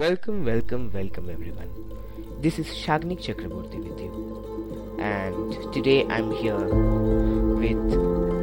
[0.00, 1.68] Welcome, welcome, welcome everyone.
[2.40, 4.96] This is Sagnik Chakraborty with you.
[4.98, 7.92] And today I'm here with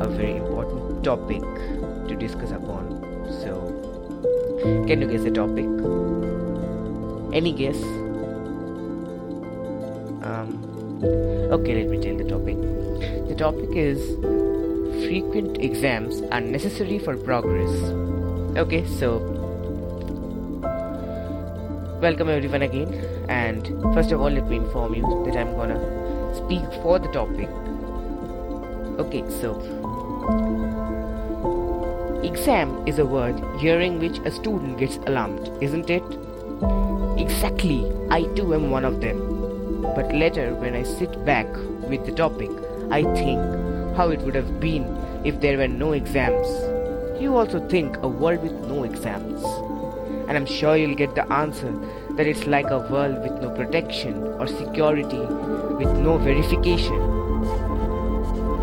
[0.00, 1.42] a very important topic
[2.08, 3.02] to discuss upon.
[3.42, 3.52] So,
[4.86, 5.66] can you guess the topic?
[7.34, 7.82] Any guess?
[10.24, 11.04] Um,
[11.52, 12.56] okay, let me tell the topic.
[13.28, 14.00] The topic is
[15.04, 17.76] frequent exams are necessary for progress.
[18.56, 19.42] Okay, so
[22.02, 22.92] welcome everyone again.
[23.28, 25.78] And first of all let me inform you that i'm gonna
[26.34, 27.48] speak for the topic.
[29.04, 29.52] Okay so
[32.24, 36.02] exam is a word hearing which a student gets alarmed isn't it?
[37.18, 37.80] Exactly
[38.10, 39.20] i too am one of them.
[39.94, 41.46] But later when i sit back
[41.88, 42.50] with the topic
[42.90, 43.40] i think
[43.96, 44.84] how it would have been
[45.24, 46.48] if there were no exams.
[47.22, 49.71] You also think a world with no exams
[50.32, 51.70] and I'm sure you'll get the answer
[52.12, 55.18] that it's like a world with no protection or security,
[55.80, 56.96] with no verification.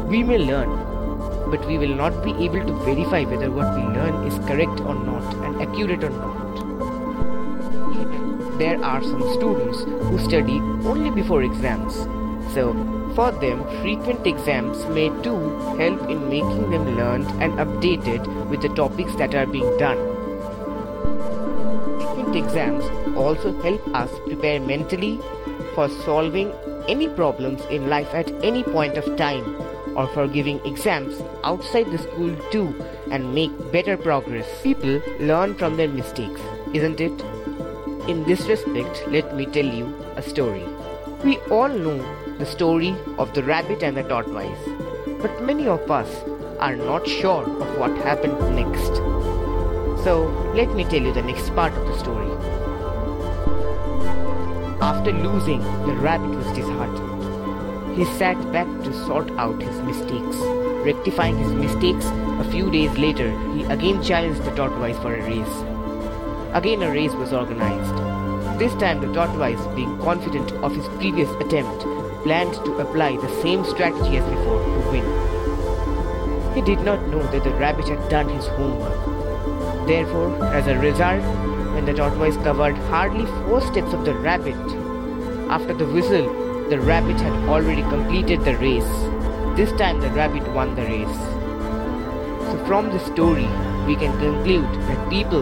[0.08, 0.72] We may learn,
[1.52, 4.96] but we will not be able to verify whether what we learn is correct or
[4.96, 6.58] not and accurate or not.
[8.58, 11.94] There are some students who study only before exams,
[12.56, 12.74] so
[13.14, 15.38] for them, frequent exams may too
[15.78, 20.09] help in making them learned and updated with the topics that are being done
[22.36, 22.86] exams
[23.16, 25.20] also help us prepare mentally
[25.76, 26.52] for solving
[26.88, 29.56] any problems in life at any point of time
[29.96, 32.74] or for giving exams outside the school too
[33.12, 34.48] and make better progress.
[34.64, 36.42] People learn from their mistakes,
[36.74, 37.22] isn't it?
[38.08, 40.66] In this respect, let me tell you a story.
[41.24, 41.98] We all know
[42.38, 44.70] the story of the rabbit and the tortoise,
[45.22, 46.10] but many of us
[46.60, 49.29] are not sure of what happened next.
[50.10, 52.32] So, let me tell you the next part of the story.
[54.82, 57.96] After losing, the rabbit was disheartened.
[57.96, 60.38] He sat back to sort out his mistakes.
[60.88, 62.08] Rectifying his mistakes,
[62.40, 65.56] a few days later, he again challenged the tortoise for a race.
[66.56, 68.58] Again, a race was organized.
[68.58, 71.84] This time, the tortoise, being confident of his previous attempt,
[72.24, 76.56] planned to apply the same strategy as before to win.
[76.56, 79.19] He did not know that the rabbit had done his homework.
[79.90, 81.24] Therefore, as a result,
[81.74, 84.56] when the tortoise covered hardly four steps of the rabbit,
[85.50, 86.28] after the whistle,
[86.70, 88.92] the rabbit had already completed the race.
[89.58, 91.18] This time the rabbit won the race.
[92.52, 93.50] So from this story,
[93.88, 95.42] we can conclude that people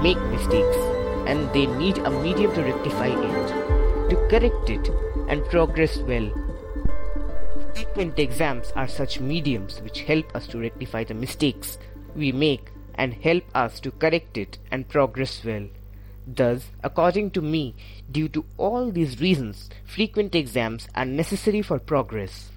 [0.00, 0.78] make mistakes
[1.26, 4.92] and they need a medium to rectify it, to correct it
[5.28, 6.30] and progress well.
[7.74, 11.78] Frequent exams are such mediums which help us to rectify the mistakes
[12.14, 15.68] we make and help us to correct it and progress well.
[16.26, 17.74] Thus, according to me,
[18.12, 22.50] due to all these reasons, frequent exams are necessary for progress.